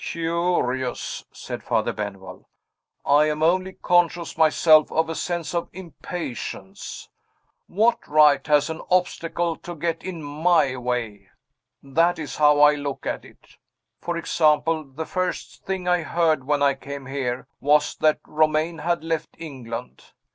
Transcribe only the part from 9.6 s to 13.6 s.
get in my way? that is how I look at it.